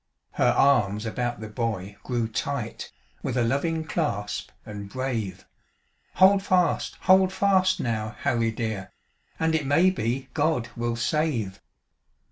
Her 0.31 0.49
arms 0.57 1.05
about 1.05 1.41
the 1.41 1.47
boy 1.47 1.95
grew 2.01 2.27
tight, 2.27 2.91
With 3.21 3.37
a 3.37 3.43
loving 3.43 3.83
clasp, 3.83 4.49
and 4.65 4.89
brave; 4.89 5.45
"Hold 6.15 6.41
fast! 6.41 6.95
Hold 7.01 7.31
fast, 7.31 7.79
now, 7.79 8.15
Harry 8.21 8.49
dear, 8.49 8.91
And 9.39 9.53
it 9.53 9.67
may 9.67 9.91
be 9.91 10.29
God 10.33 10.69
will 10.75 10.95
save." 10.95 11.61